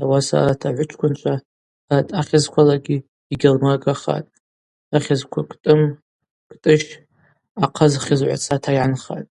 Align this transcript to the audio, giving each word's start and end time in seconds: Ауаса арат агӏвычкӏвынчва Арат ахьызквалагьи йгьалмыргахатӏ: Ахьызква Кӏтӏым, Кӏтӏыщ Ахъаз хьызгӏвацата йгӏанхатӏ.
Ауаса 0.00 0.34
арат 0.38 0.62
агӏвычкӏвынчва 0.68 1.34
Арат 1.92 2.08
ахьызквалагьи 2.20 3.04
йгьалмыргахатӏ: 3.32 4.34
Ахьызква 4.96 5.42
Кӏтӏым, 5.48 5.82
Кӏтӏыщ 6.50 6.84
Ахъаз 7.64 7.92
хьызгӏвацата 8.02 8.70
йгӏанхатӏ. 8.74 9.30